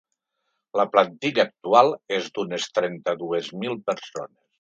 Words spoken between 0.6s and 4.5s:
La plantilla actual és d’unes trenta-dues mil persones.